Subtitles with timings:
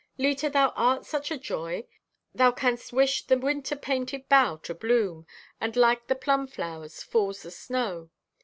[0.17, 1.83] "Leta, thou art such a joy!
[2.33, 5.27] Thou canst wish the winter painted bough to bloom,
[5.59, 8.09] and like the plum flowers falls the snow.